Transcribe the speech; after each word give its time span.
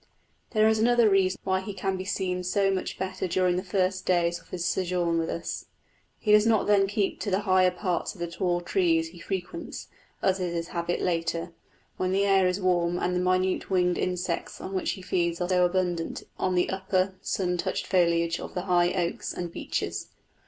There 0.49 0.67
is 0.67 0.79
another 0.79 1.07
reason 1.11 1.39
why 1.43 1.59
he 1.59 1.75
can 1.75 1.95
be 1.95 2.05
seen 2.05 2.43
so 2.43 2.71
much 2.71 2.97
better 2.97 3.27
during 3.27 3.55
the 3.55 3.61
first 3.63 4.03
days 4.03 4.39
of 4.39 4.49
his 4.49 4.65
sojourn 4.65 5.19
with 5.19 5.29
us: 5.29 5.65
he 6.17 6.31
does 6.31 6.47
not 6.47 6.65
then 6.65 6.87
keep 6.87 7.19
to 7.19 7.29
the 7.29 7.41
higher 7.41 7.69
parts 7.69 8.15
of 8.15 8.19
the 8.19 8.25
tall 8.25 8.61
trees 8.61 9.09
he 9.09 9.19
frequents, 9.19 9.89
as 10.19 10.39
his 10.39 10.69
habit 10.69 11.01
is 11.01 11.05
later, 11.05 11.51
when 11.97 12.11
the 12.11 12.25
air 12.25 12.47
is 12.47 12.59
warm 12.59 12.97
and 12.97 13.15
the 13.15 13.19
minute 13.19 13.69
winged 13.69 13.99
insects 13.99 14.59
on 14.59 14.73
which 14.73 14.93
he 14.93 15.03
feeds 15.03 15.39
are 15.39 15.63
abundant 15.63 16.23
on 16.39 16.55
the 16.55 16.71
upper 16.71 17.13
sun 17.21 17.55
touched 17.57 17.85
foliage 17.85 18.39
of 18.39 18.55
the 18.55 18.61
high 18.63 18.91
oaks 18.93 19.31
and 19.31 19.51
beeches. 19.51 20.07